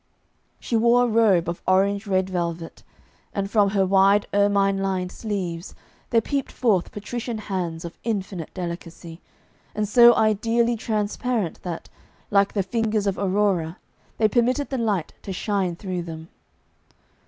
She 0.59 0.75
wore 0.75 1.03
a 1.03 1.07
robe 1.07 1.47
of 1.47 1.61
orange 1.67 2.07
red 2.07 2.27
velvet, 2.27 2.81
and 3.35 3.51
from 3.51 3.69
her 3.69 3.85
wide 3.85 4.25
ermine 4.33 4.79
lined 4.79 5.11
sleeves 5.11 5.75
there 6.09 6.21
peeped 6.21 6.51
forth 6.51 6.91
patrician 6.91 7.37
hands 7.37 7.85
of 7.85 7.99
infinite 8.03 8.51
delicacy, 8.55 9.21
and 9.75 9.87
so 9.87 10.15
ideally 10.15 10.75
transparent 10.75 11.61
that, 11.61 11.87
like 12.31 12.53
the 12.53 12.63
fingers 12.63 13.05
of 13.05 13.19
Aurora, 13.19 13.77
they 14.17 14.27
permitted 14.27 14.71
the 14.71 14.79
light 14.79 15.13
to 15.21 15.31
shine 15.31 15.75
through 15.75 16.01
them. 16.01 16.29